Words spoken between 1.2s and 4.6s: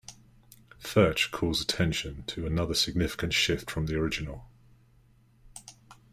calls attention to another significant shift from the original.